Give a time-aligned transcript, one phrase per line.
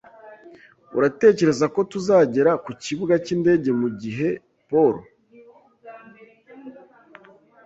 [0.97, 4.27] Uratekereza ko tuzagera ku kibuga cyindege mugihe,
[4.69, 4.95] Paul?